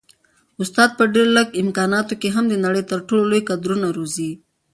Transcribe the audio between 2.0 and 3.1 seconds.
کي هم د نړۍ تر